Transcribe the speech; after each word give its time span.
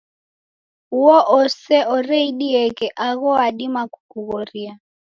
Uo 0.99 1.17
ose 1.37 1.77
oreidieghe 1.95 2.87
agho 3.07 3.27
wadima 3.37 3.81
kukughoria. 3.93 4.73